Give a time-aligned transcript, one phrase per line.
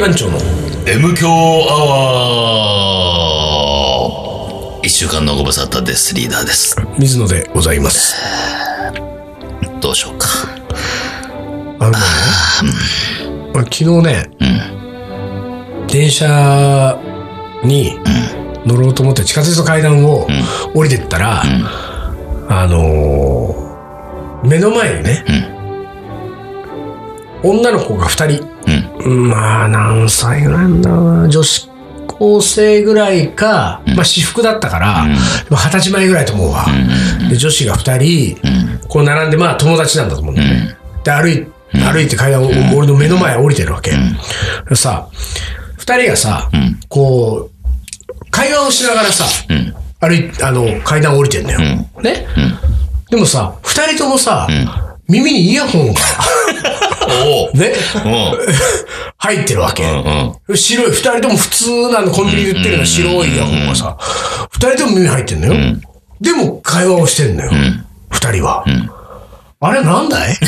[0.00, 0.38] 番長の
[0.86, 1.32] M 強ア
[4.78, 6.14] ワー一週間のご無沙汰です。
[6.14, 6.74] リーダーです。
[6.98, 8.16] 水野でございます。
[9.82, 10.26] どうしようか。
[11.80, 11.98] あのね、
[13.52, 14.30] 俺昨日ね、
[15.86, 16.98] 電車
[17.62, 17.98] に
[18.64, 20.26] 乗ろうと思って地下鉄の階段を
[20.74, 21.42] 降りてったら、
[22.48, 23.70] あのー
[24.42, 25.22] 目の前にね、
[27.42, 28.49] 女の子が二人、うん。
[29.06, 31.28] まあ何歳ぐらいなんだろうな。
[31.28, 31.68] 女子
[32.06, 35.06] 高生ぐらいか、まあ私服だったから、
[35.48, 36.66] まあ二十歳前ぐらいと思うわ、
[37.30, 38.36] で女子が二人、
[38.88, 43.92] こう並んでまあ友達なんだと思うんだよね、で歩い歩いて階段を、俺の目の前を降りてるわけ、
[44.68, 45.08] でさ
[45.78, 46.50] 二人がさ、
[46.88, 49.24] こう会話をしながらさ、
[50.00, 51.60] 歩いあの階段を降りてんだよ、
[52.02, 52.26] ね、
[53.08, 54.46] でもさ二人ともさ、
[55.10, 56.00] 耳にイヤホンが
[57.24, 57.52] おお。
[57.52, 57.74] ね
[59.18, 59.82] 入ってるわけ。
[59.82, 60.56] うんうん。
[60.56, 63.96] 白い、二人とも普通なの、コンビニで売ってるような白いイヤホンがさ、
[64.52, 65.76] 二人とも耳入ってんのよ。
[66.20, 67.50] でも会話をしてんのよ。
[68.10, 68.64] 二人は。
[69.62, 70.38] あれなんだい？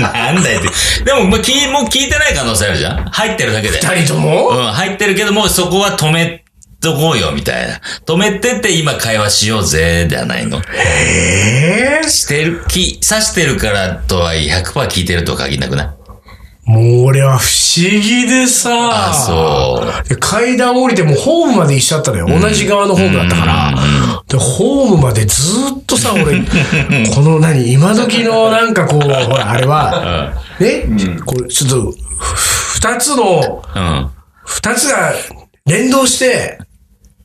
[0.00, 1.04] なんだよって。
[1.04, 3.78] でも、もう聞いもう聞いてない可能性あるじゃん入ってるだけで。
[3.78, 6.41] 二人とうん、も入ってるけども、そこは止め
[6.82, 7.80] とこうよ、みたいな。
[8.04, 10.60] 止めてって今会話しようぜ、じゃないの。
[10.74, 16.70] ええしてる、き、刺してるからとはいえ100%聞いてるとは限らなくない？
[16.70, 17.42] もう俺は不
[17.76, 18.70] 思議でさ。
[19.10, 22.40] あそうで階段降りてもうホームまで一緒だったのよ。
[22.40, 23.74] 同じ側のホームだったから。
[24.28, 25.42] で、ホームまでず
[25.80, 26.40] っとさ、俺、
[27.14, 30.84] この何、今時のなんかこう、ほら、あれは、ね、
[31.26, 34.10] こう、ちょっと、ふ二つの、うん。
[34.44, 35.12] 二つが
[35.66, 36.58] 連動して、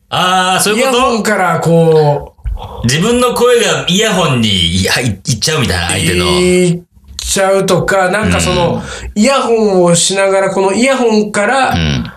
[0.10, 6.26] ああ、そうイヤいうこホンからこう、と自分の声がイヤホンにいやいいっちゃうみたいな、相手の。
[6.26, 6.82] いっ
[7.18, 8.82] ちゃうとか、なんかその、
[9.16, 12.12] イヤホンをしながら、このイヤホンから、うん。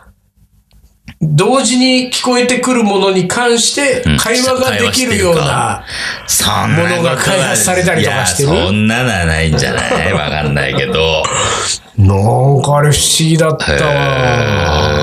[1.22, 5.84] 同時に聞こえてくるものに関して、会話ができるような、
[6.26, 8.48] そんなことはものが開発されたりとかしてる？
[8.48, 10.12] いや、そんなのはないんじゃない？
[10.14, 11.22] わかんないけど。
[11.98, 13.78] なんかあれ不思議だったわ。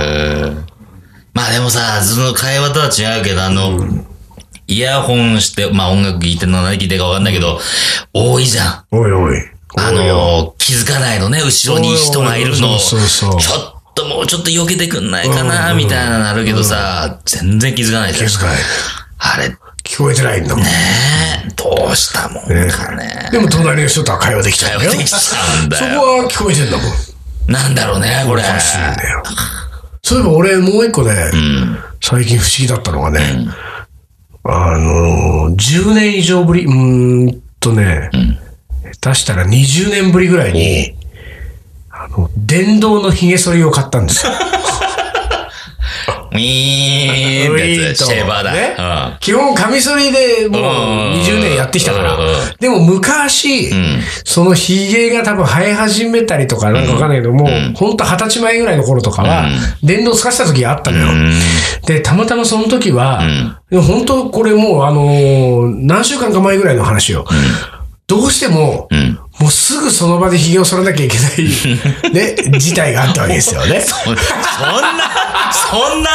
[0.02, 0.47] へー
[1.38, 3.78] まあでもさ、その会話とは違うけど、あの、
[4.66, 7.60] イヤホンして、まあ音楽聴いてるの何聴いてるかわかんないけど、
[8.12, 8.86] 多いじゃん。
[8.90, 9.38] おいおい。
[9.78, 12.80] あの、気づかないのね、後ろに人がいるの。
[12.80, 18.28] そうそうそうちょっともうちょっと避けてくんないかな、みたいなのあるけどさ、全然気づかないじゃん。
[18.30, 18.58] 気づかない。
[19.20, 20.66] あれ、ね聞こえてないんだもん。
[20.66, 20.70] え、
[21.56, 23.30] どうしたもんかね。
[23.32, 24.92] でも隣の人とは会話できちゃうんだよ。
[24.92, 27.18] 会話できちゃうんだよそこは聞こえてんだもん。
[27.48, 28.42] なんだろうね、これ。
[28.42, 29.24] おかしいんだよ。
[30.08, 31.12] そういえば俺もう一個ね、
[32.02, 33.46] 最近不思議だったのがね、
[34.42, 38.10] あのー、10年以上ぶり、うーんとね、
[39.02, 40.96] 下手したら20年ぶりぐらいに、
[41.90, 44.32] あの、電動の髭剃りを買ったんですよ。
[46.38, 48.54] ウィーンってやつ、シェーバーだ。
[48.54, 48.76] ね。
[48.78, 49.20] うん。
[49.20, 50.62] 基本カミソリでもう
[51.16, 52.16] 20年やってきたから。
[52.16, 52.36] うんうん。
[52.60, 53.72] でも昔、
[54.24, 57.98] その髭が多分生え始めたりとかなんかわかんないけども、ほん。
[57.98, 59.50] と二十歳前ぐらいの頃とかは、
[59.84, 61.08] 電動使ってた時があったのよ。
[61.86, 63.22] で、たまたまその時は、
[63.70, 67.26] でも本当これもうあのー何週間か前ぐらいの話よ。
[68.08, 68.88] どうしても、
[69.40, 71.36] もうすぐその場で髭を剃らなきゃいけない、
[72.14, 73.82] ね、事態があったわけですよね。
[73.82, 74.22] そそんな、
[75.54, 76.10] そんな、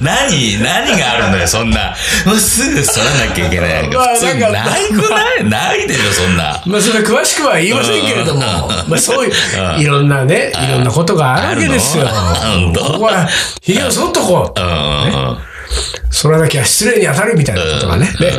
[0.00, 0.58] 何？
[0.62, 1.94] 何があるのよ、そんな。
[2.26, 3.88] もうすぐ剃らなきゃいけない。
[3.88, 5.44] まあなんかないくない？
[5.48, 6.62] ないでしょ、そんな。
[6.66, 9.32] まあ、それ詳しくは言いませんけれども、まあ、そういう、
[9.80, 12.04] いろんなね、いろんなことがあるわけですよ。
[12.04, 12.10] こ
[12.98, 13.28] こは、
[13.62, 14.60] 髭を剃っとこう。
[16.12, 18.08] 剃らなきゃ失礼に当たるみたいなことがね。
[18.18, 18.32] で、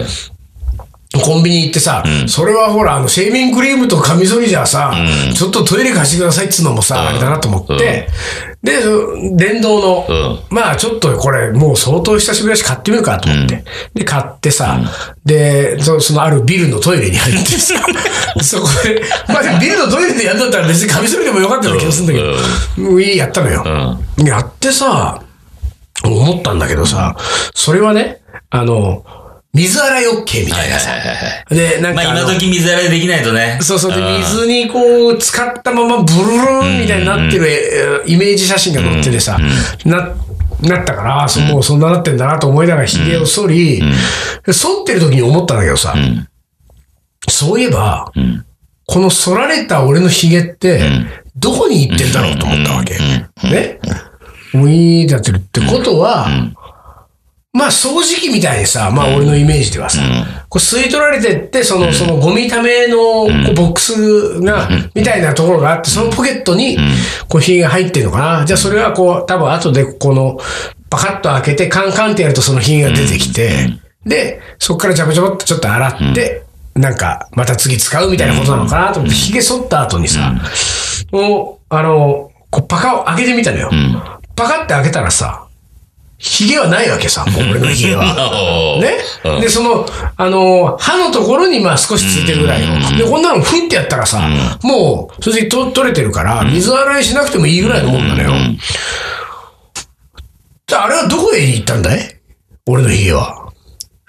[1.24, 4.94] コンビニ行ってさ、それはほら、あの、シェービングクリームとカミソリじゃさ、
[5.36, 8.08] ちょっとトイレ貸してくださいっつうのもさ、あれだなと思って、
[8.64, 8.82] で、
[9.36, 13.66] 電動の、まあちょっとこれもう相当久しぶりだし買ってみるかと思って。
[13.94, 14.80] で、買ってさ、
[15.26, 17.76] でそ、そのあるビルのトイレに入ってさ、
[18.42, 22.08] そこで、まあビルのトイレでやんだったら別にカミソリでもよかったような気がするん。
[22.08, 23.98] だけど、もういいやったのよ。
[24.18, 25.22] やってさ、
[26.06, 27.18] 思ったんだけどさ、
[27.54, 29.04] それはね、あの、
[29.54, 30.92] 水洗い OK みたいなさ。
[30.92, 31.56] はいはいはいはい。
[31.56, 33.60] で、なんまあかあの、今時水洗いできないとね。
[33.62, 34.20] そうそう、で、ん。
[34.22, 39.38] 水にこう、使ったままブルルーンみたいになってるえーイメージ写真が載っててさ、
[39.86, 40.16] な、
[40.62, 43.84] なったから、あそもうそんななってんだなと思いながら髭を剃り、
[44.52, 45.94] 剃ってる時に思ったんだけどさ、
[47.30, 48.12] そういえば、
[48.88, 50.82] この剃られた俺の髭って、
[51.36, 52.96] どこに行ってんだろうと思ったわけ。
[53.48, 53.80] ね
[54.56, 56.28] ウィーンってやってるってことは、
[57.54, 60.02] まあ掃除機みたいにさ、まあ俺のイメージではさ、
[60.50, 66.78] こう吸い取られてって、その、そのゴミためのこうボックスが、みたいなところがあって、そのポケットに、
[67.30, 68.46] こうヒゲが入ってるのかな。
[68.46, 70.40] じゃあそれはこう、多分後でこの、
[70.90, 73.70] パカッと開けて、カンカンってやるとそのヒゲが出てきて、
[74.06, 80.34] で、そこからジャブジャブっとちょっと洗って、なんか、また次使うみたいなことなのかなと思って、ヒゲ剃った後にさ、
[81.12, 83.70] もう、あの、こうパカを開けてみたのよ。
[84.36, 85.43] パカって開けたらさ、
[86.24, 88.06] ヒゲはないわけさ、 もう俺のヒゲは。
[88.82, 89.86] ね、うんで、その、
[90.16, 92.98] あの、歯のところにまあ少しついてるぐらいの。
[92.98, 94.22] で、こんなのふんってやったらさ、
[94.62, 98.32] もう、それでと取れてるから、水洗いしなくてもいいぐらいのもんなのよ。
[100.66, 102.16] じゃあ、あれはどこへ行ったんだい？
[102.68, 103.36] 俺のヒゲは。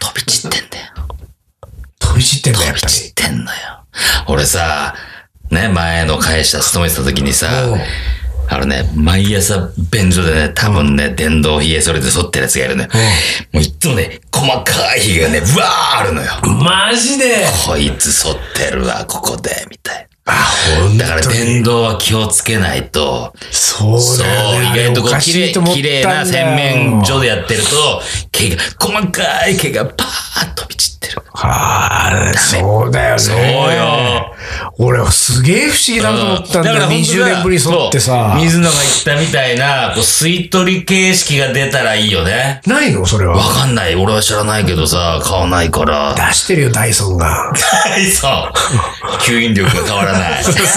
[0.00, 0.84] 飛び散ってんだよ。
[1.99, 2.87] 飛び散ってんだよ、やっぱり。
[2.87, 3.58] 飛び散ってんのよ。
[4.28, 4.94] 俺さ、
[5.50, 7.81] ね、前の会社勤めてた時にさうん、
[8.49, 12.88] あのね、毎朝便所でね、多分ね、電動髭剃りで剃ってるやつがいるね。
[13.52, 16.31] もういつもね、細かい髭がね、うわーあるのよ。
[16.62, 17.46] マジで？
[17.67, 20.32] こいつ剃ってるわ、ここで、みたいあ、
[20.81, 21.05] ほんな。
[21.06, 24.81] だから電動は気をつけないと、そうそう、だよね。
[24.81, 27.69] 意外とこう、綺麗綺麗な洗面所でやってると、
[28.32, 31.23] 毛が、細かい毛がパーッと飛び散ってる。
[31.35, 33.19] はあ、そうだよね。
[33.19, 34.31] そうよ。
[34.79, 36.81] 俺、すげえ不思議だと思ったんだよ。
[36.81, 38.43] 本当20年ぶりに剃ってさそう。
[38.43, 38.81] 水野が言
[39.17, 42.61] ったみたいな、こう、吸い取り形式が出たらいいよね。
[42.67, 43.05] ないの？
[43.06, 43.37] それは。
[43.37, 43.94] わかんない。
[43.94, 46.15] 俺は知らないけどさ、買わないから。
[46.15, 47.53] 出してるよ、ダイソンが。
[48.21, 48.53] そう。
[49.21, 50.13] 吸引力が変わらない。
[50.43, 50.69] そうそうそ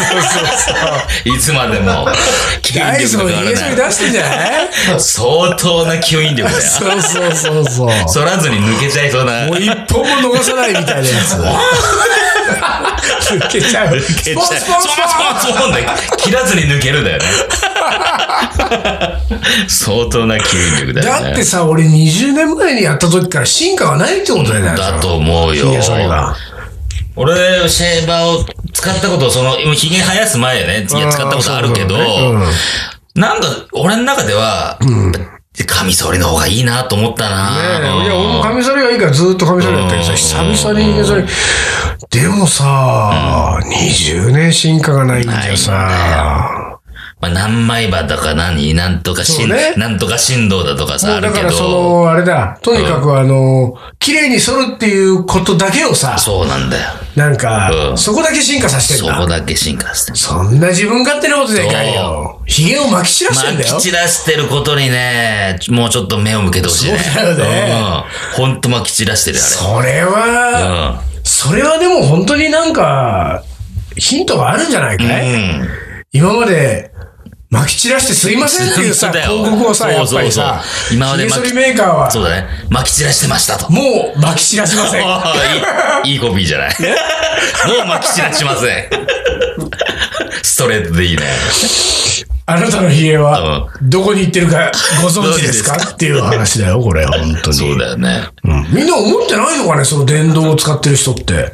[1.31, 1.35] う。
[1.35, 2.07] いつまでも。
[2.61, 3.75] 吸引力が変わらない。
[3.75, 4.27] 出してんじゃな
[4.63, 4.69] い？
[4.99, 6.61] 相当な吸引力だよ。
[6.61, 7.89] そうそうそうそう。
[8.13, 9.47] 反らずに抜けちゃいそうな。
[9.47, 11.35] もう一本も逃さないみたいなやつ。
[13.27, 13.87] 抜けちゃう。
[13.89, 14.43] 抜けちゃう。
[14.43, 14.87] スポンスポンス
[16.17, 17.25] 切らずに抜けるんだよね。
[19.67, 21.25] 相当な吸引力だよね。
[21.25, 24.77] だってさ、俺20年前にやった時から進化がないってことだよね。
[24.77, 26.35] だと思うよいや、それが。
[27.17, 31.97] 俺、シェーバーを使ったこと、その、今髭生やす前ね、使ったことあるけど、
[33.15, 34.77] なんか、俺の中では、
[35.65, 41.27] カミソリの方がいいなと思ったな、ねえ、いや、俺もカミソリはいいからずっとカミソリやったけどさ、久々にヒゲ剃り。
[42.11, 46.66] でもさ、20年進化がないんだよさ。
[47.19, 56.83] まあ、何枚刃だか何なんとかしん、そうねなんとか振動だとかさ、あるけだからそど、の、あれだ、とにかくあの、綺麗に剃るっていうことだけをさ、そうなんだよ。
[57.15, 59.17] なんか、うんそこだけ進化させてそんだ。
[59.17, 60.17] こだけ進化してる。
[60.17, 62.39] そんな自分勝手なことでかいよ。
[62.45, 63.77] 髭を巻き散らしてんまだよ。
[63.77, 66.99] き散らしてることにね、もうちょっと目を向けてほしいね。
[66.99, 68.03] そうだよね
[68.37, 68.45] うん。
[68.45, 70.03] ほんとまき散らしてるよ、それあれ。
[70.03, 73.43] は、それはでも本当になんか、
[73.95, 75.67] ヒントがあるんじゃないかい、うん。
[76.13, 76.86] 今まで、
[77.49, 80.61] 巻き散らしてすいませんっていうさ、広告をさ、やっぱりさ
[80.91, 82.47] 今まで剃りメーカーは、そうだね。
[82.69, 83.71] まき散らしてましたと。
[83.71, 85.01] もう巻き散らしません。
[86.05, 86.75] いい、いいコピーじゃない？
[87.77, 88.89] もうまき散らしません。
[90.43, 91.23] ストレートでいいね。
[92.49, 94.71] あなたの髭は、どこに行ってるか
[95.01, 95.75] ご存知ですか？
[95.75, 97.55] っていう話だよ、これ、本当に。
[97.57, 98.23] そうだよね。
[98.43, 101.53] うんみんな思ってないのかね、その電動を使ってる人って。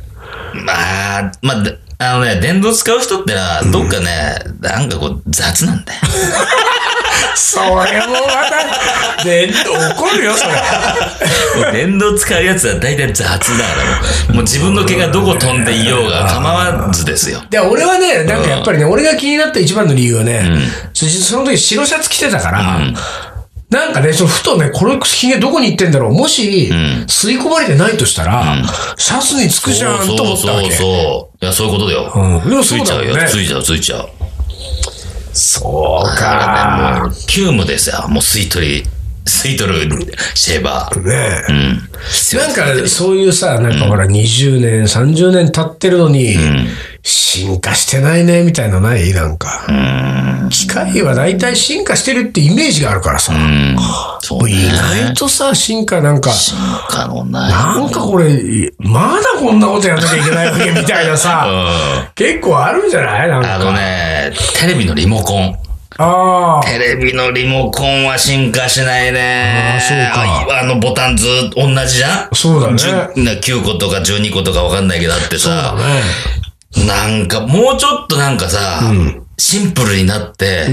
[0.54, 0.74] ま
[1.20, 6.00] あ、まあ、であのね、電動使う人ってのは、どっかね、なんかこう、雑なんだよ。
[7.36, 8.50] それもま
[9.18, 10.54] た、電動怒るよ、それ。
[11.64, 14.34] もう電動使うやつは大体雑だからもう。
[14.34, 17.42] もう自分の毛がどこ飛んでいようが構わずですよ。
[17.50, 20.44] で、俺はね、なんかやっぱりね、俺が気になった一番の理由はね、
[20.94, 22.80] そその時白シャツ着てたから、
[23.74, 26.70] なんかね、そのふとね、これ髭どこに行ってんだろうもし、
[27.08, 28.64] 吸い込まれてないとしたら、
[28.98, 30.72] シャツにつくじゃんと思ったわけ。
[30.72, 31.46] そうそうそう。
[31.46, 32.12] いや、そういうことだよ。
[32.16, 33.16] うんでもついちゃうよ。
[33.28, 34.10] ついちゃう、ついちゃう。
[35.34, 36.94] そうか。
[36.94, 38.08] ね、もう、キュームですよ。
[38.08, 38.84] もう吸い取り、
[39.26, 39.90] 吸い取る
[40.36, 41.02] シェーバー。
[41.02, 42.38] ねうん。
[42.38, 46.36] なんか、そういうさ、なんかほら、20年、30年経ってるのに、
[47.06, 49.12] 進化してないね、みたいなのない？
[49.14, 49.68] なんか。
[50.50, 53.34] 機械は大体進化してるってイメージがあるからさ。
[53.34, 53.76] うん。
[54.22, 54.70] そうもう意ね。
[54.70, 56.58] 外とさ、進化なんか、進
[56.90, 57.52] 化のない。
[57.52, 61.46] なんかこれ、まだこんなことやんなきゃいけないわけみたいなうさ、
[62.10, 62.14] ん。
[62.16, 63.30] 結構あるんじゃない？
[63.30, 63.56] なんか。
[63.56, 64.32] あのね、
[64.62, 65.58] テレビのリモコン。
[65.98, 66.66] ああ。
[66.66, 69.78] テレビのリモコンは進化しないね。
[69.78, 72.36] あーそうかあのボタンずっと同じじゃん？
[72.36, 76.43] そうだね10な9個とか12個とかわかんないけどあってさ、ね
[76.88, 78.82] なんかもうちょっとなんかさ、
[79.38, 80.68] シンプルになって、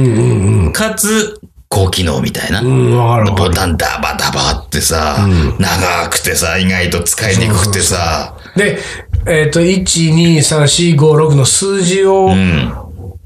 [0.73, 2.63] かつ高機能みたいな。
[2.63, 3.35] うん。
[3.37, 5.29] ボタンダバダバってさ、
[5.59, 8.79] 長くてさ、意外と使いにくくてさ、で、
[9.27, 12.75] えっ、と、1、2、3、4、5、6の数字をうん。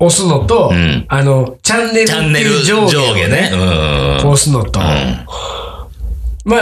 [0.01, 1.07] 押すのと、ん。
[1.09, 3.51] あの、チャンネルっていう上上下ね。
[3.53, 4.31] うん。
[4.31, 4.81] 押すのと、
[6.45, 6.61] まあ、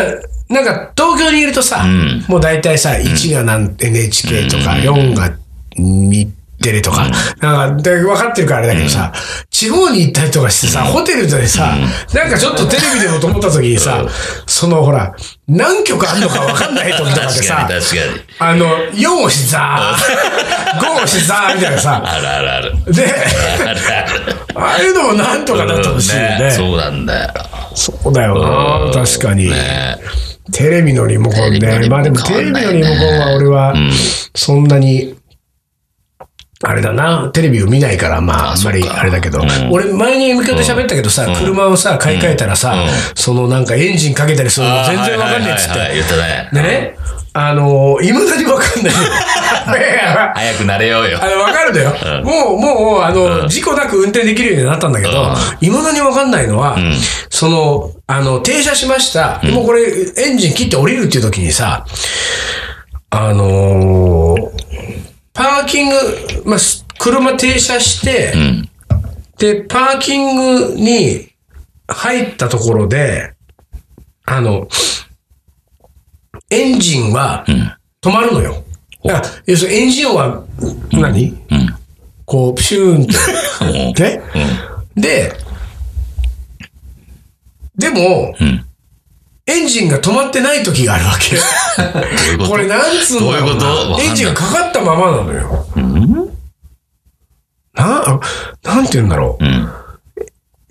[0.49, 2.25] なんか東京にいるとさ、ん。
[2.28, 5.33] もう大体さ、1がなん NHK とか、4が
[5.76, 6.29] 日
[6.62, 7.11] テレとか、
[7.41, 9.12] なんかで分かってるからあれだけどさ、
[9.50, 11.76] 地方に行ったりとかしてさ、ホテルでさ、
[12.14, 14.07] なんかちょっとテレビでもと思った時にさ、
[14.47, 15.14] そのほら、
[15.49, 17.69] 何曲あんのか分かんない時とかでさ。
[18.38, 22.93] あの、4押しザー、5押しザーみたいなさ、あるあるある。
[22.93, 23.07] で、
[23.67, 23.81] ある
[24.55, 26.50] あいうのもなんとかなってほしいよね。
[26.50, 27.33] そうなんだよ。
[27.75, 29.50] そうだよな、確かに。
[29.50, 29.97] ね。
[30.52, 31.88] テレビのリモコンね。
[31.88, 33.75] まあでもテレビのリモコンは俺は、
[34.35, 35.14] そんなに、
[36.64, 42.75] あれだな、テレビを見ないから、まあ、あんまりあれだけど、俺前に M 響で喋ったけどさ、車をさ、買い替えたらさ、
[43.14, 45.88] そのなんかエンジンかけたりするの全然わかんないっつっはいはいはいはい。
[45.90, 45.95] て。
[45.95, 46.49] 言ったね。
[46.52, 46.97] でね、
[47.35, 48.92] あの、いまだにわかんない。
[50.35, 51.19] 早くなれようよ。
[51.23, 52.23] あの、わかるんだよ。
[52.25, 56.76] もう、もう、あの、事故なく運転できるようになったんだけど、いまだにわかんないのは、
[57.31, 59.40] その、あの、停車しました。
[59.45, 59.83] もうこれ、
[60.16, 61.87] エンジン切って降りるっていう時にさ、
[63.11, 64.73] あのー
[65.33, 65.97] パーキング、
[66.45, 68.69] まあ、す車停車して、ん。
[69.39, 71.29] で、パーキングに
[71.89, 73.35] 入ったところで、
[74.25, 74.69] あの、
[76.51, 77.45] エンジンは
[78.01, 78.62] 止まるのよ。
[79.09, 80.45] あ要するにエンジン音は
[80.93, 81.37] 何、
[82.25, 84.19] こう、プシューンって。
[84.19, 84.23] ね、
[84.95, 85.33] で、
[87.77, 88.65] でも、ん
[89.47, 91.37] エンジンが止まってない時があるわけ。
[92.49, 93.67] これなんつうんだろうどういうこと？
[93.67, 95.67] わかんないエンジンがかかったままなのよ。
[97.75, 98.21] な、
[98.63, 99.45] なんて言うんだろう。
[99.45, 99.69] うん。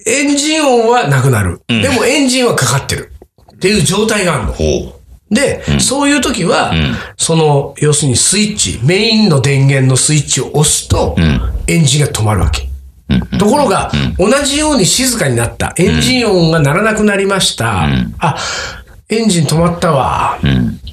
[0.05, 1.61] エンジン音はなくなる。
[1.67, 3.11] でもエンジンはかかってる。
[3.53, 4.53] っていう状態があるの。
[4.53, 4.99] ほ
[5.29, 11.15] で、そういう時は、んその、要するにスイッチ、メインの電源のスイッチを押すと、
[11.67, 12.67] エンジンが止まるわけ。
[13.37, 15.73] ところが、同じように静かになった。
[15.77, 17.87] エンジン音が鳴らなくなりました。
[18.19, 18.35] あ、
[19.11, 20.39] エンジン止まったわ。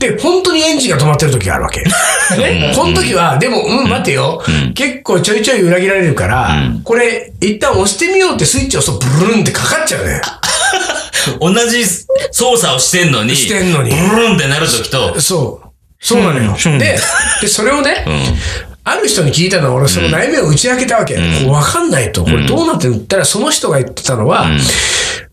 [0.00, 1.82] で、本当にエンジンが止まってる時があるわけ。
[2.36, 4.42] ね、この時は、でも、うん、待てよ。
[4.74, 6.50] 結構ちょいちょい裏切られるから、
[6.82, 10.20] これ、一旦押してみようってスイッチを押すと、ブルンってかかっちゃうね。
[11.36, 11.38] う。
[11.54, 11.84] 同じ
[12.32, 15.68] 操作をしてんのに、してんのにブルンってなるときと、そう。
[16.00, 16.56] そうなのよ。
[16.64, 16.98] うんで、
[17.40, 18.04] で、それをね、
[18.90, 21.16] ある人に聞いたのは、俺その悩みを打ち明けたわけ。
[21.46, 22.24] わかんないと。
[22.24, 24.46] これどうなってるって言ったら、その人が言ってたのは、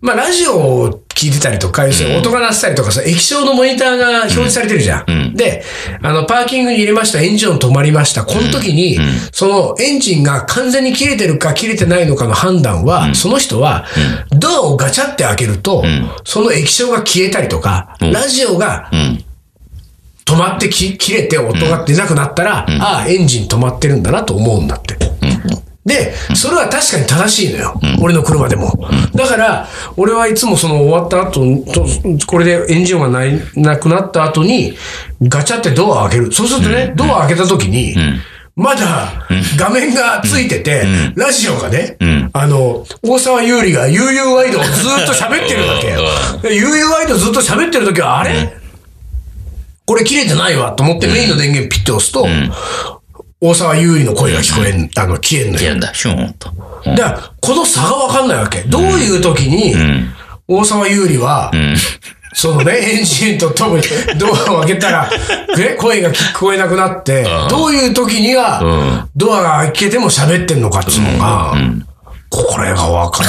[0.02, 5.34] まあ、ラジオを聞いてたりとか、要するに音が鳴ってたりとかさ、液晶のモニターが表示されてるじゃん。
[5.36, 5.64] で、
[6.02, 8.24] あの、パーキングに入れました、エンジン音止まりました。
[8.26, 9.00] この時に、
[9.32, 13.86] そのエンジンが完全に切れてるか切れてないのかの判断は、その人は、
[14.30, 15.84] ドアをガチャって開けると、
[16.24, 19.15] その液晶が消えたりとか、ラジオがうん。
[20.26, 24.96] 止まってき切れて音が出なくなったら、ああ、エンジン止まってるんだなと思うんだって。
[25.86, 27.80] で、それは確かに正しいのよ。
[28.02, 28.74] 俺の車でも。
[29.14, 29.68] だから、
[29.98, 31.42] 俺はいつもその終わった後
[31.72, 31.86] と、
[32.26, 34.76] これでエンジン音がないなくなった後に、
[35.22, 36.32] ガチャってドアを開ける。
[36.34, 37.96] そうするとね、ドアを開けた時に、
[38.56, 39.28] まだ
[39.58, 41.98] 画面がついてて、ラジオがね、
[42.34, 44.70] あの、大沢優里が UU ワイドをず
[45.04, 48.65] っと喋ってるわけ UU ワイドずっと喋ってる時は、あれ？
[49.86, 52.26] これ切れてないわと思ってメインの電源ピッて押すと、
[53.42, 55.60] 大沢優里の声が聞こえん、あの、消えんのよ。
[55.60, 55.94] 消えるんだ。
[55.94, 56.50] シューンと。
[56.86, 58.62] だから、この差がわかんないわけ。
[58.62, 59.76] どういう時に、
[60.48, 61.52] 大沢優里は、
[62.34, 63.84] そのね、エンジンとともに
[64.18, 65.10] ドアを開けたら、
[65.58, 71.54] ね、声が聞こえなくなって、どういう時には、ドアが開けても喋ってんのかっていうのが、
[72.30, 73.26] これがわかん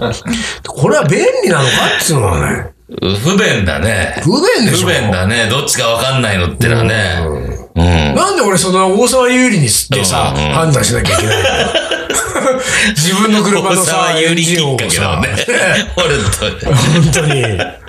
[0.00, 0.14] ない。
[0.68, 1.70] これは便利なのか
[2.00, 4.14] っていうのはね、不便だね。
[4.22, 4.86] 不便でしょ。
[4.86, 5.48] 不便だね。
[5.50, 7.16] どっちかわかんないのってのはね。
[7.74, 8.14] うん。
[8.14, 11.42] なんで俺その大沢優里にでさ、うんうん判断しなきゃいけないの？
[12.96, 15.28] 自分の車の大さ、沢有利きっかけださもんね。
[15.96, 17.42] 本当に。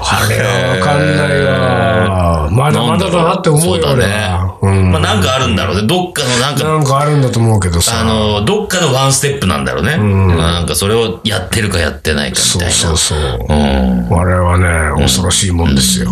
[0.00, 2.48] あれはわかんないわ。
[2.50, 4.58] まだまだだなって思うよ、ねは。
[4.62, 4.90] うん。
[4.92, 5.86] まあなんかあるんだろうね。
[5.86, 8.00] どっかのなんか、なんかあるんだと思うけどさ。
[8.00, 9.96] あの、どっかのワンステップなんだろうね。
[9.98, 12.74] なんかそれをやってるかやってないかみそうたいな。
[12.74, 13.18] そうそう。
[13.48, 14.18] うん。
[14.18, 16.10] あれはね、恐ろしいもんですよ。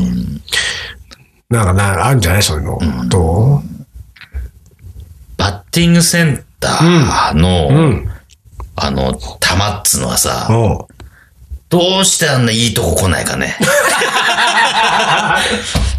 [1.50, 2.42] なんかな、あるんじゃない？
[2.42, 2.78] そういうの。
[3.08, 3.62] ど
[5.36, 8.04] バッティングセンターの。
[8.76, 10.48] あの、玉っつのはさ、
[11.74, 13.56] どうしてあんないいとこ来ないかね。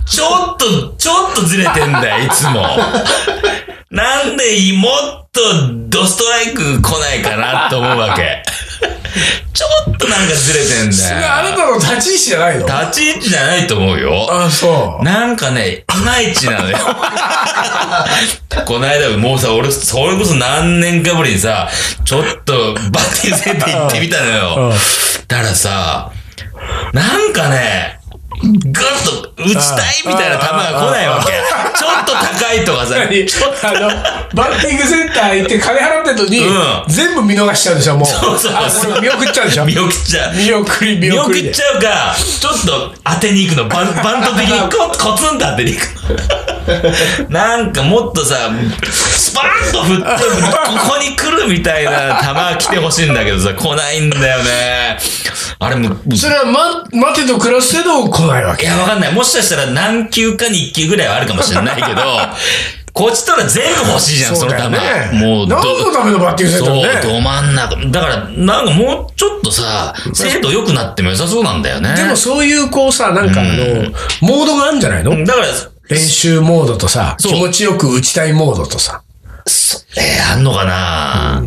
[0.07, 2.65] ちょっと、ちょっとずれてんだよ、いつも。
[3.91, 5.41] なんでもっと
[5.89, 8.41] ドストライク来ないかなって思うわけ。
[9.53, 11.19] ちょっとなんかずれてんだよ。
[11.19, 12.65] なたの立ち位置じゃないの？
[12.65, 14.27] 立ち位置じゃないと思うよ。
[14.29, 15.03] あ、そう。
[15.03, 16.77] なんかね、いまいちなのよ。
[18.65, 21.69] この間もうさ、俺、それこそ何年かぶりにさ、
[22.03, 24.73] ちょっとバッティングセンター行ってみたのよ。
[25.27, 26.11] だからさ、
[26.93, 27.99] なんかね、
[28.41, 28.73] ぐっ
[29.05, 31.31] と打ちたいみたいな球が来ないわけ。
[31.77, 33.25] ちょっと高いとかさ、何？
[33.25, 33.89] ちょっとあの、
[34.33, 36.55] バッティングセンター行って金払ってんのに、うん
[36.87, 38.05] 全部見逃しちゃうでしょ、もう。
[38.05, 39.65] そうそうあ、これ見送っちゃうでしょ。
[39.65, 40.35] 見送っちゃう。
[40.35, 41.49] 見送り、見見送りで。
[41.49, 43.67] 送っちゃうか、ちょっと当てに行くの。
[43.67, 46.54] バンバント的にココツンと当てに行く。
[47.29, 48.49] なんかもっとさ、
[48.91, 51.91] スパーンと振って、ここに来るみたいな
[52.21, 54.97] 球が来てほしいんだけどさ、来ないんだよね。
[55.59, 58.65] あれもう、それは、ま、待てと暮らすけど来ないわけ？
[58.65, 59.13] いや、わかんない。
[59.13, 62.01] もしかしたら何球かに1球ぐらいはあるかもしれないけど、
[62.93, 64.57] こっちとら全部欲しいじゃん、その球。
[65.17, 66.99] もうど、何のためのバッティングセンターね。
[67.01, 67.75] そう、ど真ん中。
[67.87, 71.93] だから、なんかもうちょっとさ、精度良くなっても良さそうなんだよね。
[71.95, 73.91] でもそういうこうさ、なんかあの、
[74.21, 75.11] モードがあるんじゃないの？
[75.25, 75.47] だから、
[75.89, 79.03] 練習モードとさ、気持ちよく打ちたいモードとさ。
[79.47, 81.43] そえー、あんのかな、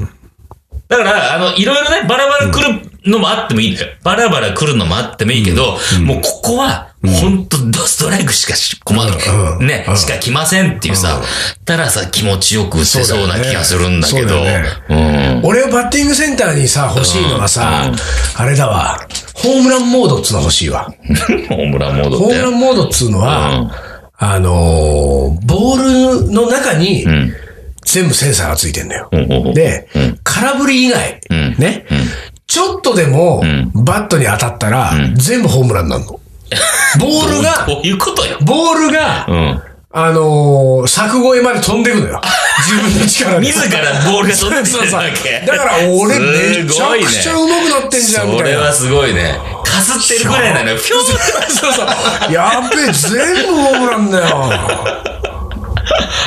[0.89, 3.89] だから、あの、いろいろね、バラバラ来るのもあってもいいんだよ。
[4.03, 9.13] バラバラ来るのもあってもいいけど、もうここは、ほんとドストライクしかし、困る、
[9.59, 9.67] うん。
[9.67, 11.21] ね、しか来ませんっていうさ、
[11.67, 15.41] たらさ、気持ちよく打てそうな気がするんだけど、ね。
[15.45, 17.93] 俺はバッティングセンターにさ、欲しいのはさ、
[18.37, 19.07] あれだわ。
[19.35, 20.93] ホームランモードっつうの欲しいわ。
[21.29, 21.47] うん。
[21.49, 22.25] ホームランモードって。
[22.25, 23.71] ホームランモードっつうのは、
[24.21, 27.07] あのーボールの中に、
[27.85, 29.09] 全部センサーがついてんだよ。
[29.55, 29.89] で、
[30.25, 31.21] 空振り以外、
[31.59, 31.87] ね、
[32.47, 33.43] ちょっとでも、
[33.75, 36.21] バットに当たったら、全部ホームランになるの。
[36.99, 38.39] ボールが、どういうことよ。
[38.43, 39.63] ボールが、うん。
[39.91, 42.21] あのー柵越えまで飛んでいくのよ。
[42.67, 43.47] 自分の力で。
[43.47, 45.47] 自らボールが飛んできてるけ。
[45.47, 48.57] だから俺めちゃくちゃ上手くなってんじゃん、みたいな。
[48.57, 49.39] それはすごいね。
[49.65, 50.77] かすってるぐらいなのよ。
[50.77, 51.83] ピョーンそうそ
[52.29, 52.33] う。
[52.33, 54.53] やっべえ、全部ホームランだよ。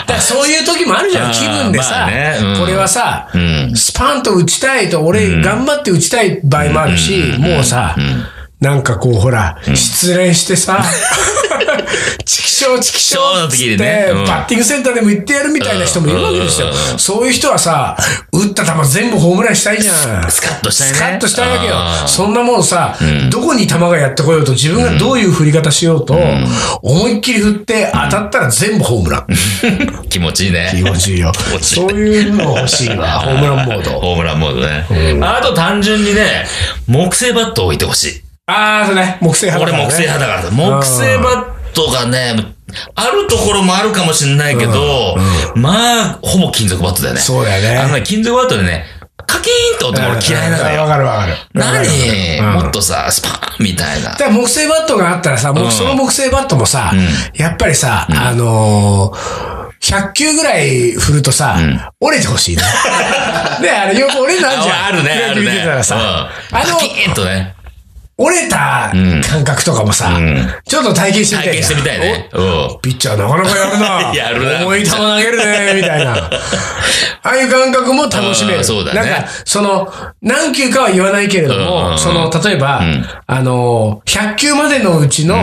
[0.08, 7.96] だそういう時もあるじゃん、気分でさ、まあねうんこれはさ、んスパンと打ちたいと、俺頑張って打ちたい場合もあるし、もうさ、
[8.62, 10.84] なんかこう、ほら、失恋してさ、
[12.26, 16.68] チキショーチキショーって、バッティングセンターでも行ってやるみたいな人もいるわけですよ。
[17.00, 17.98] そういう人はさ、
[18.32, 20.32] 打った球全部ホームランしたいじゃん。
[20.32, 21.76] スカッとしたいねスカッとしたいわけよ
[22.08, 22.96] そんなもんさ、
[23.32, 26.16] どこに球がやってこようと、自分がどういう振り方しようと、
[26.84, 29.28] 思いっきり振って当たったら全部ホームラン。
[30.10, 30.72] 気持ちいいね。
[30.72, 31.32] 気持ちいいよ。
[31.62, 33.92] そういうの欲しいわ、 ホームランモード。
[34.00, 35.26] ホームランモードね。
[35.26, 36.46] あと単純にね、
[36.88, 38.21] 木製バットを置いてほしい。
[38.52, 39.86] あー、そうね、木製派だから、ね。
[39.86, 40.52] 俺木製派だからさ。
[40.52, 42.36] 木製バットがね、
[42.96, 45.16] あるところもあるかもしれないけど、
[45.56, 47.22] まあ、ほぼ金属バットだよね。
[47.22, 48.86] そうだよねあのね、金属バットでね、
[49.28, 50.88] カキーンと音が俺嫌いなのわよ。
[50.88, 51.34] かるわかる。
[51.54, 54.16] 何うんもっとさ、スパーンみたいなだ。
[54.16, 56.92] から木製バットがあったらさ、もうその木製バットもさ、
[57.36, 61.58] やっぱりさ、あのー100球ぐらい振るとさ、
[62.00, 62.62] 折れてほしいね。
[63.64, 64.76] ねあれよく折れるのあるじゃん。
[64.76, 65.52] ああるね、あるね。
[65.52, 65.98] 見てたらさ、う
[66.56, 67.56] んあのカ、キーンとね。
[68.24, 68.92] 折れた
[69.28, 70.12] 感覚とかもさ、
[70.68, 72.30] ちょっと体験してみたい体験してみたいね。
[72.34, 72.66] うん。
[72.76, 74.14] おピッチャーなかなかやるな。
[74.16, 74.66] やるな。
[74.66, 76.16] 重い球投げるね、みたいな。
[77.24, 78.58] ああいう感覚も楽しめる。
[78.60, 79.00] うんそうだね。
[79.00, 81.66] なんか、その、何球かは言わないけれどうん。
[81.66, 82.82] も、その、例えば、
[83.28, 85.38] あの、100球までのうちの、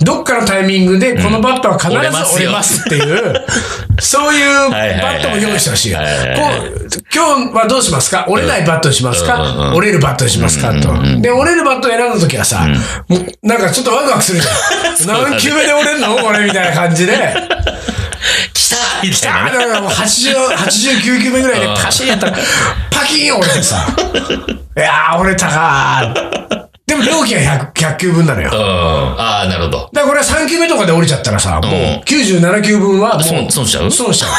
[0.00, 1.96] どっかのタイミングで、このバットは必ず
[2.36, 3.34] 折れますっていう、
[4.00, 4.78] そういうバ
[5.18, 5.94] ットも用意してほしい。
[5.94, 6.80] こう
[7.14, 8.24] 今日はどうしますか？
[8.28, 9.74] 折れないバットにしますうんうんかうん。
[9.74, 10.72] 折れるバットにしますか？
[10.80, 11.20] と。
[11.20, 12.66] で、折れるバットを選んだ時はさ、
[13.08, 15.24] もうなんかちょっとワクワクするじゃん。
[15.30, 16.16] 何球目で折れんの？
[16.16, 17.12] これみたいな感じで。
[18.54, 22.36] 来たみたいなだからもう80、89球目ぐらいでパシンやったら、
[22.90, 23.86] パキーン折れてさ。
[24.76, 26.69] いやー、折れたかー。
[26.90, 28.50] でも料金は 100, 100球分なのよ。
[28.50, 28.70] だかうん。
[29.20, 29.88] ああ、なるほど。
[29.92, 31.72] らこれは3球目とかで折れちゃったらさ、もう
[32.04, 33.90] 97球分はもう、損損しちゃう？
[33.92, 34.30] 損しちゃう。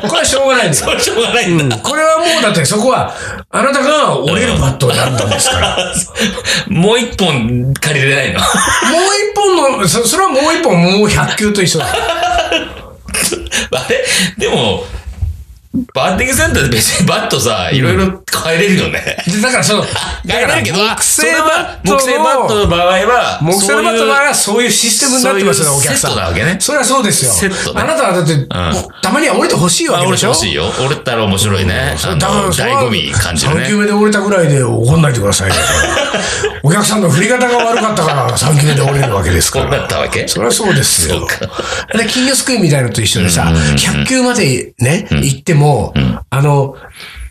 [0.08, 0.92] これはしょうがないんだよ。
[0.98, 1.76] しょうがないんだ。
[1.76, 3.12] これはもうだってそこは、
[3.50, 5.76] あなたが折れるバットを選んだんですから。
[6.68, 8.40] もう一本借りれないの？
[8.40, 8.48] もう
[9.30, 11.86] 一本の、そそれはもう一本もう100球と一緒だ。
[11.86, 11.92] あ
[13.90, 14.02] れ？
[14.38, 14.82] でも、
[15.94, 19.16] バッティングセンターで別に バットさ、いろいろ変えれるよね。
[19.26, 19.84] でだからその、
[20.26, 26.10] 変えれるけど、木製バットの木製バットの場合は、木製のバットなそういうらそういうシステムになってますよね、お客さん。
[26.12, 27.32] セットなわけねそれはそうですよ。
[27.32, 28.46] セットねあなたはだって、もう
[29.02, 30.28] たまには折れてほしいわけでしょ？
[30.30, 30.72] れてほしいよ。
[30.80, 31.96] 折れたら面白いね。
[32.02, 33.78] あの、だか醍醐味感じる3球ね。
[33.80, 35.54] 目で折れたぐらいで怒んないでくださいよ。
[36.62, 39.84] お客さんの振り方が悪かったから3球目で折れるわけですから。
[39.84, 41.36] ったわけそれはそうですよそうか。
[41.96, 43.42] で、金魚すくいみたいのと一緒でさ、
[43.76, 45.65] 100球までね、行っても、
[46.30, 46.76] あの、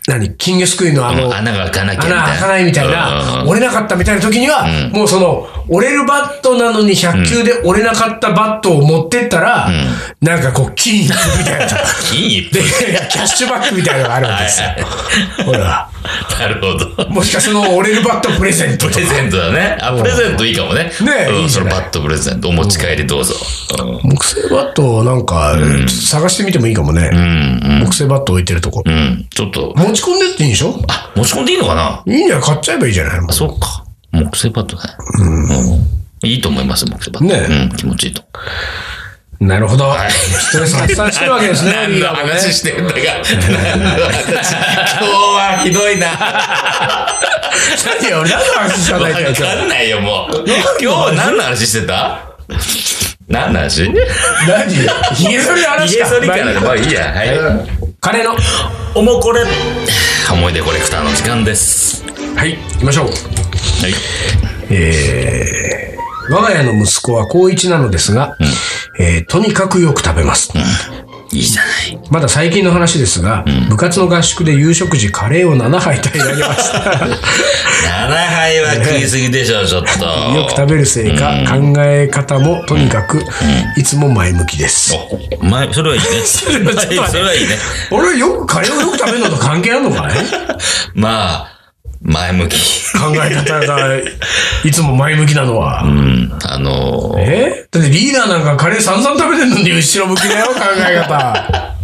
[0.06, 0.34] 何？
[0.36, 2.06] 金魚すくいのあの、穴が開かなきゃ。
[2.06, 9.68] 穴開かないみたいな、折れなかったみたいな時には、もうその、折れるバットなのに100球で折れなかったバットを持ってったら、
[10.20, 11.66] なんかこう、金一封みたいな。
[12.08, 12.60] 金一で、
[13.10, 14.68] キャッシュバックみたいなのがあるんですよ。
[15.44, 15.88] ほら。
[16.38, 17.08] なるほど。
[17.10, 19.04] もしかその折れるバットプレゼントプレ。
[19.04, 19.76] ゼントだね。
[19.80, 20.84] あ、プレゼントいいかもね。
[21.00, 22.48] ねうんいいじゃないそのバットプレゼント。
[22.48, 23.34] お持ち帰りどうぞ。
[23.78, 25.56] うん木製バットなんか、
[25.88, 27.10] 探してみてもいいかもね。
[27.82, 28.82] 木製バット置いてるとこ。
[28.84, 29.26] うん。
[29.30, 30.80] ちょっと、持ち込んでっていいんでしょ？
[30.88, 32.02] あ、持ち込んでいいのかな？
[32.06, 32.44] いいんじゃない？
[32.44, 33.20] 買っちゃえばいいじゃない？
[33.22, 33.84] のそうか。
[34.12, 34.82] 木製バットね。
[36.22, 36.28] うん。
[36.28, 37.24] いいと思います、木製バット。
[37.24, 38.22] ねうん、気持ちいいと。
[39.38, 39.92] なるほど。
[40.08, 41.72] ストレス発散してるわけですね。
[41.88, 42.98] 何の話してんだか。
[42.98, 44.22] 何の話。
[44.22, 46.08] 今日はひどいな。
[48.00, 50.44] 何よ、何の話しかないわかんないよ、もう。
[50.46, 52.20] 今日は何の話してた？
[53.28, 53.96] 何の話何？
[55.14, 56.04] ひげ剃りの話か。
[56.04, 57.12] ひげ剃りからでもいいや。
[57.12, 57.28] はい。
[58.00, 58.30] カレーの。
[58.36, 59.42] はおもこれ。
[60.32, 62.04] 思い出コレクターの時間です。
[62.44, 63.06] い、行きましょう。
[63.06, 63.14] はい。
[64.70, 68.36] えー、我が家の息子は高一なのですが、
[69.00, 70.52] えーとにかくよく食べます。
[71.32, 71.98] いいじゃない。
[72.10, 76.78] まだ最近の話ですが、部活の合宿で夕食時カレーを7杯平らげました。
[76.78, 80.04] 7杯は食いすぎでしょ、ちょっと。
[80.34, 83.24] よく食べるせいか、考え方もとにかく、
[83.76, 84.94] いつも前向きです。
[85.40, 86.06] お前、それはいいね。
[86.24, 87.58] それはいいね。
[87.90, 90.12] 俺よくカレーをよく食べるのと関係あるのかい？
[90.94, 91.55] まあ、
[92.02, 92.56] 前向き。
[92.92, 93.96] 考え方が
[94.64, 95.82] いつも前向きなのは。
[95.82, 96.38] うん。
[96.44, 97.68] あのーえ？
[97.70, 100.54] だってリーダーなんかカレー散々食べてんのに後ろ向きだよ、考
[100.88, 101.74] え方。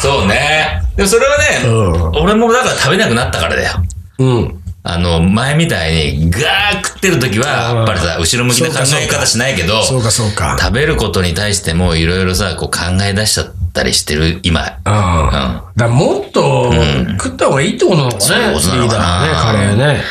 [0.00, 0.82] そうね。
[0.96, 3.72] でもそれはね、う俺もだから食べなくなったからだよ。
[4.18, 4.60] うん。
[4.86, 10.58] あの、前みたいにガー食ってる時は、やっぱりさ、後ろ向きな考え方しないけど、そうかそうか。
[10.60, 14.60] 食べることに対してもいろいろさ、こう考え出しちゃったりしてる今。
[14.62, 14.66] うん。
[14.66, 16.72] だからもっと
[17.20, 20.02] 食った方がいいってことなのかね、そういうことなのかなね、カレーね。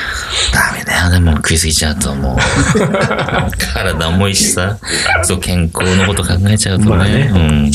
[0.53, 2.37] ダメだよ、でも食いすぎちゃうともう。
[3.73, 4.77] 体重いしさ、
[5.23, 6.89] そう健康のこと考えちゃうとね。
[6.89, 7.71] まあねうん。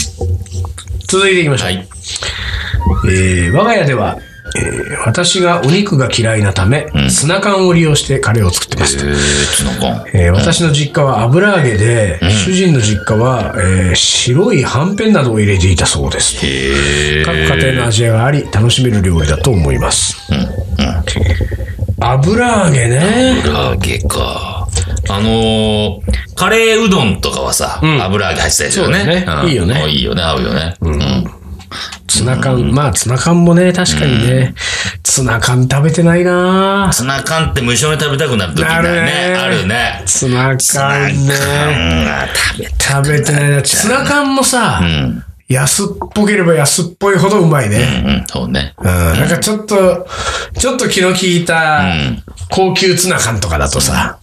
[1.08, 1.68] 続いていきましょう。
[1.68, 1.88] はい。
[3.06, 4.16] えー我が家では、
[4.56, 8.96] えー私がお肉が嫌いなため、ツナ缶を利用してカレーを作ってます。
[8.98, 9.14] えー、
[9.56, 10.04] ツナ缶。
[10.12, 16.36] えー私の実家は油揚げで、主人の実家は、えー白いはんぺんなどを入れていたそうです。
[16.44, 20.16] へ各家庭の味があり、楽しめる料理だと思います。
[22.00, 23.40] 油揚げね。
[23.44, 24.68] 油揚げか。
[25.10, 26.00] あのー、
[26.36, 28.98] カレーうどんとかはさ、油揚げ入ってたりするよね。
[28.98, 30.74] そうだねいいよねいいよね、合うよね。
[30.80, 31.30] うん。
[32.08, 34.54] ツナ缶、まあツナ缶もね、確かにね、
[35.02, 38.88] ツナ缶食べてないなツナ缶って無償に食べたくなる時だよね。
[38.88, 40.02] なるねあるね。
[40.06, 41.34] ツナ缶ね。
[42.80, 43.62] 食べてないな。
[43.62, 45.24] ツナ缶もさ、うん。
[45.48, 47.78] 安っぽければ安っぽいほどうまいね。
[48.04, 48.74] うん、そうね。
[48.78, 50.06] うん、なんかちょっと、
[50.58, 51.84] ちょっと気の利いた
[52.50, 54.18] 高級ツナ缶とかだとさ、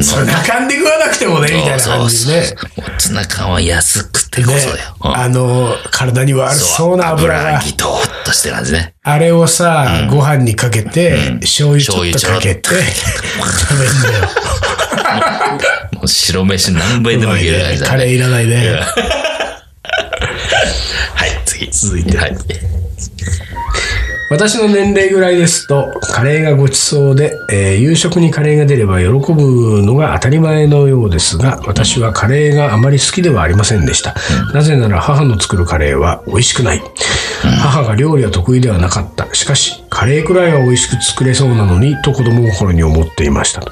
[0.00, 2.46] それ中んで食わなくてもね、みたいな感じでね。
[2.98, 4.94] ツナ缶は安くてこそだよ。
[5.02, 8.94] うんあの、体に悪そうな油が、ギトーっとしてる感じね。
[9.02, 12.78] あれをさ、ご飯にかけて、醤油ちょっとかけて、醤
[13.48, 14.28] 食べるんだよ。
[15.96, 17.90] もう白飯何杯でもいける感じだね。
[17.90, 18.80] カレーいらないね。
[21.14, 21.70] はい、次。
[21.70, 22.36] 続いてはい。
[24.28, 34.16] 私の年齢ぐらいですと、カレーがごちそうで、えー夕食にカレーが出れば喜ぶのが当たり前のようですが、私はカレーがあまり好きではありませんでした。
[34.52, 36.82] なぜなら母の作るカレーは美味しくない。
[37.60, 39.32] 母が料理は得意ではなかった。
[39.32, 43.62] しかし、カレーくらいは美味しく作れそうなのに、と子供心に思っていました。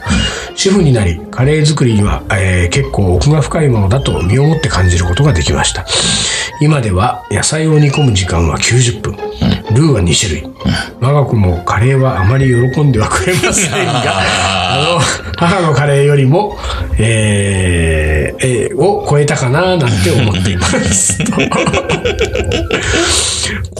[0.55, 5.85] 主婦になり、カレー作りには、えー結構奥が深いものだと身をもって感じることができました。
[6.61, 9.16] 今では野菜を煮込む時間は90分。
[9.74, 10.48] ルーは2種類。
[11.00, 14.03] 我が子もカレーはあまり喜んではくれませんが、
[14.74, 15.00] あの、
[15.37, 16.57] 母のカレーよりも、
[16.98, 21.18] えーえーを超えたかななんて思っています。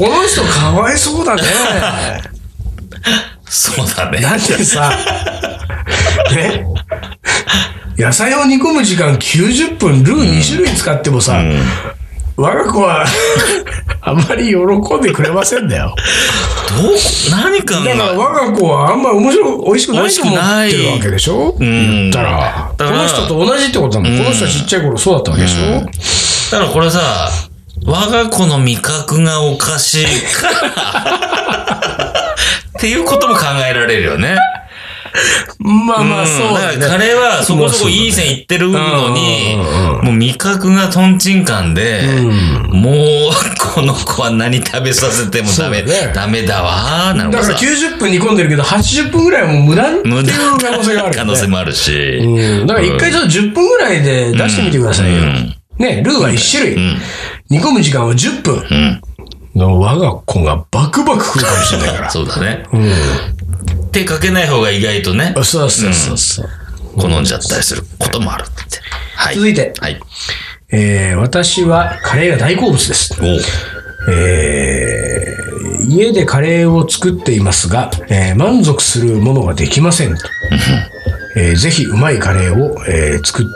[0.05, 1.43] この人かわいそうだね。
[3.49, 4.21] そうだね。
[4.21, 4.93] だってさ、
[6.35, 6.67] ね、
[7.97, 11.40] 野菜を煮込む時間90分、ルー2種類使ってもさ、
[12.37, 13.05] 我が子は
[14.03, 15.95] あんまり喜んでくれませんだよ。
[16.83, 16.95] どう、
[17.31, 21.55] 何かだからが、我が子はあんまり面白い、美味しくないと思ってるわけでしょ？
[21.55, 22.71] ん言ったら。
[22.77, 24.19] この人と同じってことなの。
[24.19, 25.81] この人はちっちゃい頃そうだったわけでしょ？
[26.51, 27.31] だからこれさ、
[27.87, 32.35] 我が子の味覚がおかしいから、
[32.79, 34.38] っていうことも考えられるよね。
[35.59, 36.79] まあまあ、そうだね。
[36.79, 39.57] だからカレーはそこそこいい線いってるのに、
[40.03, 42.03] もう味覚がトンチンカンで、
[42.70, 42.94] もう、
[43.59, 47.53] この子は何食べさせてもダメ、ねダメだわだからさ。
[47.53, 51.16] 90分煮込んでるけど、80分ぐらいはもう無駄っていう可能性があるよね。
[51.16, 51.92] 可能性もあるし。
[51.92, 52.66] うん。
[52.66, 55.18] だから一回ちょっと10分ぐらいで出してみてくださいよ。
[55.18, 56.77] うんね、ルーは1種類。
[57.55, 58.55] 煮込む時間は10分。
[58.55, 59.01] うん。
[59.55, 62.11] の我が子がバクバク食うかもしれないから。
[62.11, 62.64] そうだね。
[62.73, 62.93] うん。
[63.93, 66.49] 手かけない方が意外とね、そうそうそうそう。
[66.97, 68.81] 好んじゃったりすることもあるって。
[69.14, 69.37] はい。
[69.37, 70.01] 続いてはい。
[70.73, 73.14] えー、私はカレーが大好物です。
[73.21, 73.40] おう
[74.11, 80.21] えー、家でカレーを作っていますが、えー満足するものができませんと。
[81.37, 83.47] えーぜひうまいカレーを、えー作っ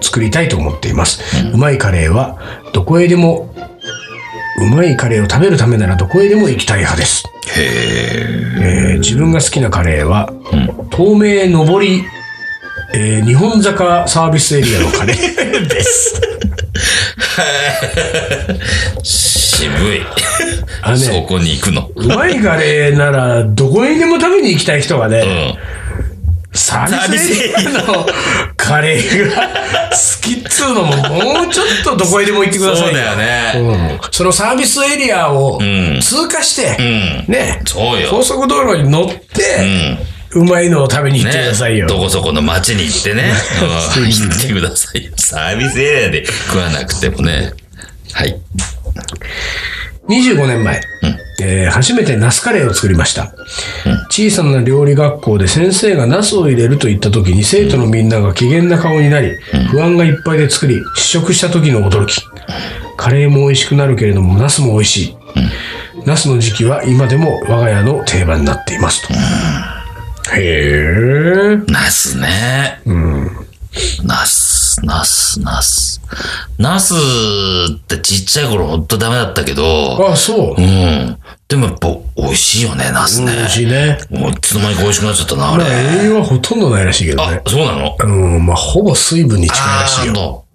[0.00, 1.22] 作りたいと思っています。
[1.52, 2.38] うまいカレーは
[2.72, 3.52] どこへでも、
[4.60, 7.24] うまいカレーを食べるためならどこへでも行きたい派です。
[7.58, 10.32] えー自分が好きなカレーは、
[10.90, 12.02] 透明上り、
[12.94, 16.20] えー日本坂サービスエリアのカレー です。
[19.02, 20.02] 渋い。
[20.82, 21.90] あのねそこに行くの。
[21.94, 25.58] うまいカレーなら、どこにでも食べに行きたい人がうね、ん。
[26.56, 28.06] サービスエリアの
[28.56, 29.36] カレーが
[29.90, 33.52] 好きっつうのも、もうちょっとどこへでも行ってくださいそうだよね。
[33.56, 36.76] うんそのサービスエリアをん通過して、
[37.26, 37.32] うん。
[37.32, 38.08] ね、そうよ。
[38.10, 39.98] 高速道路に乗って、
[40.32, 41.86] うまいのを食べに行ってくださいよ。
[41.86, 43.32] どこそこの街に行ってね。
[43.96, 45.12] うん行ってくださいよ。
[45.16, 47.52] サービスエリアで食わなくてもね。
[48.12, 48.36] はい。
[50.08, 50.80] 25年前、
[51.40, 53.34] えー初めてナスカレーを作りました、
[54.08, 59.36] 小さな料理学校で先生がナスを入れると言った時に生徒のみんなが機嫌な顔になり、
[59.70, 62.22] 不安がいっぱいで作り試食した時の驚き。
[62.96, 65.16] カレーも美味しくなるけれどもナスも美味しい、
[66.06, 69.12] ナスの時期は今でも我が家の定番になっていますと、
[70.34, 72.80] へえナスね。
[74.02, 74.45] ナス、
[74.84, 76.00] ナス、ナス。
[76.58, 81.18] ナスってちっちゃい頃ほんとダメだったけど、あそう、うん。
[81.48, 83.32] でもやっぱ美味しいよね、ナスね。
[83.32, 85.74] 美味しいねもういつの間にか美味しくなっちゃったな、あまあれ。
[86.02, 87.96] 栄養はほとんどないらしいけどねあ、そうなの？
[87.98, 88.06] う
[88.38, 90.46] んまあほぼ水分に近いらしいよよ。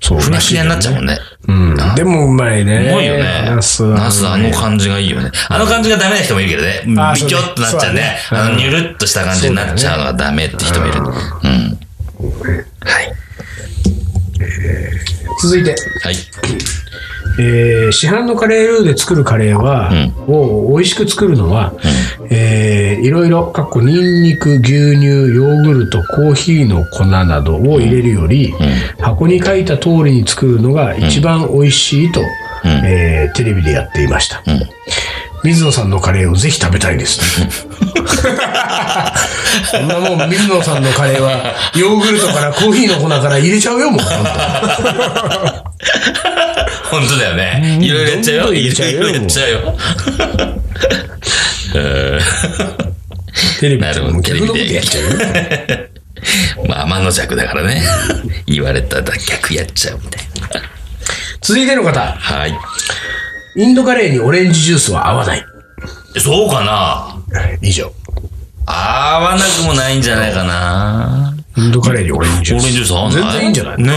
[0.00, 1.18] そうふにゃふにゃになっちゃうもんね。
[1.48, 1.76] うん。
[1.94, 2.90] でもうまいね。
[2.90, 3.44] うまいよね。
[3.46, 3.98] ナスは。
[3.98, 5.30] ナスあの感じがいいよね。
[5.48, 6.82] あの感じがダメな人もいるけどね。
[7.14, 11.00] ビキョッとなっちゃうねあの、ニュルっとした感じになっちゃうのがダメって人もいる。
[11.00, 11.73] うん。
[12.30, 13.12] はい。
[15.42, 15.70] 続いて、
[16.02, 16.14] はい。
[17.40, 19.90] えー市販のカレールーで作るカレーは、
[20.28, 21.74] を美味しく作るのは、
[22.30, 24.62] えーいろいろ、かっこニンニク、牛
[24.94, 28.54] 乳、ヨーグルト、コーヒーの粉などを入れるより、
[29.00, 32.20] 箱に書いた通りに作るのが一番美味しいと、
[32.64, 34.42] えーテレビでやっていました。
[35.44, 37.20] 水野さんのカレーをぜひ食べたいです。
[39.70, 44.00] そんなもん、水野さんのカレーは、ヨーグルトからコーヒーの粉から入れちゃうよ、もう。
[46.90, 47.78] 本当だよね。
[47.82, 48.54] いろいろやっちゃうよ。
[48.54, 49.76] いれちゃうよろいろやっちゃうよ。
[51.76, 52.20] え
[53.60, 55.10] テレビなるほどもう逆のことやっちゃうよ。
[56.64, 57.82] ーまあ、天の弱だからね。
[58.46, 60.62] 言われたら逆やっちゃうみたいな。
[61.42, 62.00] 続いての方。
[62.00, 62.58] はい。
[63.56, 65.44] インドカレーにオレンジジュースは合わない。
[66.18, 67.22] そうかな？
[67.60, 67.92] 以上。
[68.66, 71.34] 合わなくもないんじゃないかな。
[71.56, 72.62] インドカレーにオレンジジュース。
[72.62, 73.12] オレンジジュース合わない？
[73.12, 73.82] 全然いいんじゃない？
[73.82, 73.92] ね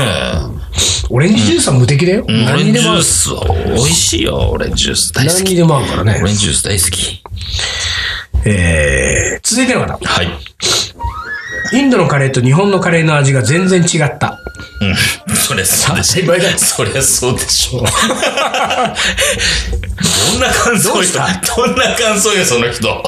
[1.10, 2.26] オレンジジュースは無敵だよ。
[2.30, 2.54] え。
[2.54, 3.02] オレンジジュー。
[3.02, 4.50] スは美味しいよ。
[4.52, 5.38] オレンジジュース大好き。
[5.38, 6.26] 何にでも合うからねオ。
[6.26, 7.24] レンジジュース大好き。
[8.46, 9.98] えー、続いての方。
[9.98, 10.28] はい。
[11.74, 14.40] インドのカレーと日本のカレーの味が全然違った。
[14.80, 14.96] うん。
[15.36, 16.26] そりゃそうでしょ。
[16.58, 17.80] そりゃそうでしょ。
[17.80, 17.86] どん
[20.42, 21.28] な感想よどうした。
[21.56, 23.04] どんな感想よ、その人。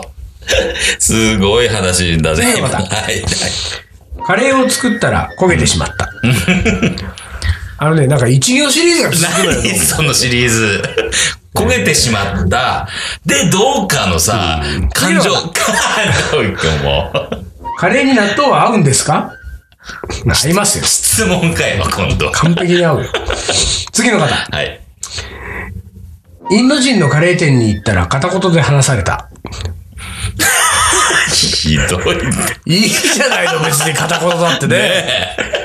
[0.98, 2.62] すごい話だぜ、はい。
[2.62, 2.68] は
[3.12, 3.24] い
[4.26, 6.10] カレーを作ったら焦げてしまった。
[7.78, 9.62] あのね、なんか一行シリーズが続くのよ。
[9.64, 10.84] 何そのシリーズ。
[11.56, 12.88] 焦げてしまった。
[13.26, 14.62] で、どうかのさ、
[14.94, 17.14] 感情、次の感情も。
[17.78, 19.34] カレーに納豆は合うんですか？
[20.26, 20.84] 合いますよ。
[20.84, 22.32] 質問かよ、今度。
[22.32, 23.10] 完璧に合うよ。
[23.92, 24.28] 次の方。
[24.28, 24.82] はい。
[26.52, 29.30] インド人のカレー店に行ったら片言で話された。
[31.30, 32.24] ひどいね。
[32.66, 35.59] いいじゃないの、別に片言だってね。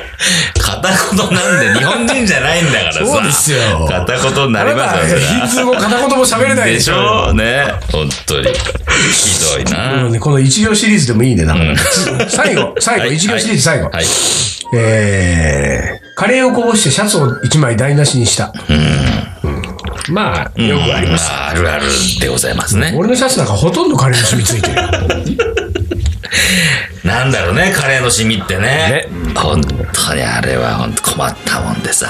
[0.59, 3.07] 片言なんで、日本人じゃないんだからさ。
[3.07, 7.29] そうですよ片言になりますよ、ヒンツー語片言も喋れないでしょ。
[7.29, 7.65] ょね。
[7.93, 8.49] 本当に。
[8.49, 10.03] ひどいでな。
[10.05, 11.77] もね、この一行シリーズでもいいね、なんかね。
[12.29, 13.91] 最後、最後、はい一行シリーズ最後。
[13.91, 14.05] はい。
[14.77, 18.53] えー、カレーをこぼしてシャツを一枚台無しにした。
[18.69, 19.35] うん
[20.11, 21.31] まあ、よくあります。
[21.31, 21.87] まあ、あるある
[22.21, 22.95] でございますね。
[22.97, 24.83] 俺のシャツなんかほとんどカレーに染みついてるよ。
[27.05, 28.63] なんだろうね、カレーのシミってね。
[28.63, 29.61] ね本
[29.93, 32.09] 当にあれは本当困ったもんでさ。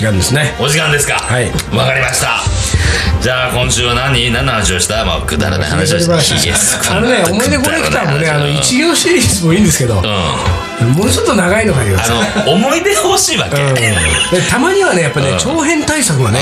[0.00, 0.54] 違うんですね。
[0.58, 2.40] お、お時間ですかはいわかりました。
[3.20, 4.32] じゃあ今週は何？
[4.32, 5.04] 何の話をした？
[5.04, 6.14] まあ、くだらない話をした。
[6.14, 10.92] 話あのね、思い出コレクターもね、あの、一行シリーズもいいんですけど、うん。
[10.94, 12.42] もうちょっと長いのがいいください。
[12.42, 13.62] あの、思い出欲しいわけ。
[13.62, 13.92] うんで
[14.50, 16.40] たまにはね、やっぱね、うん長編対策がね、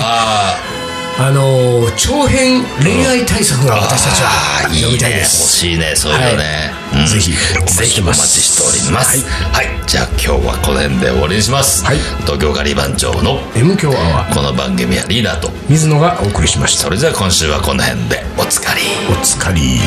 [1.20, 3.80] ああのー、長編恋愛対策があ。
[3.82, 4.30] 私たちは
[4.64, 5.20] あーい読みたいいね。
[5.20, 5.52] 欲です。
[5.52, 6.70] しいね、そういうのね。
[6.94, 9.24] うんぜひぜひお待ちしております。
[9.52, 9.66] はい。
[9.86, 11.84] じゃあ今日はこの辺で終わりにします。
[11.84, 16.84] はい東京ガリバン長の M 強アワー、この番組はリーダーと、水野がお送りしました。
[16.84, 18.80] それじゃあ今週はこの辺でおつかり。
[19.12, 19.78] おつかり。